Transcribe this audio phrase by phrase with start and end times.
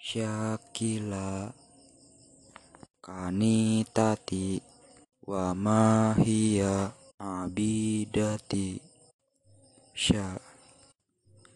[0.00, 1.52] Syakila
[3.04, 4.56] Kanitati.
[5.28, 8.80] Wamahia Abidati.
[9.92, 10.40] Sya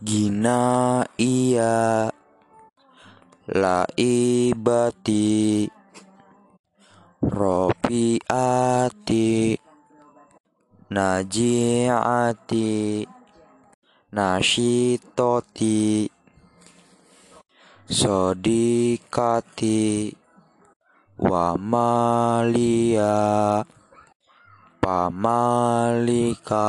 [0.00, 2.08] Gina iya.
[3.52, 5.28] Laibati.
[7.20, 8.00] Rofiati.
[10.88, 12.72] Najiati.
[14.16, 16.08] Nashitoti.
[17.84, 19.84] Sodikati.
[21.20, 23.12] Wamalia.
[24.80, 26.64] Pamalika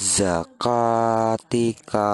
[0.00, 2.08] zakatika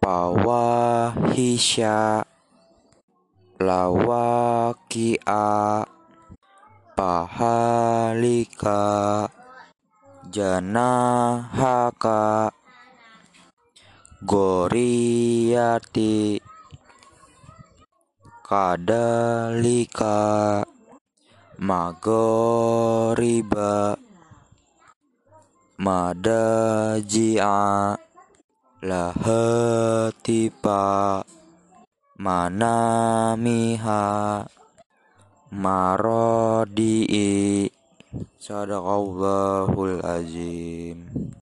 [0.00, 2.24] pawahisya
[3.56, 5.40] lawakia
[6.96, 8.80] pahalika
[10.28, 12.20] janahaka
[14.28, 16.16] goriyati
[18.44, 20.16] kadalika
[21.58, 22.56] magoriba
[25.84, 27.60] madaji'a
[28.80, 30.80] lahatipa
[32.16, 34.04] manamiha
[35.52, 37.68] marodi'i.
[38.44, 41.24] Sadaqallahul azim